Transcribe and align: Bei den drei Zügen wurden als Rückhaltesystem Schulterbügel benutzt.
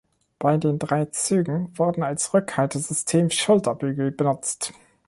Bei 0.39 0.57
den 0.57 0.79
drei 0.79 1.05
Zügen 1.05 1.69
wurden 1.77 2.01
als 2.01 2.33
Rückhaltesystem 2.33 3.29
Schulterbügel 3.29 4.09
benutzt. 4.09 4.73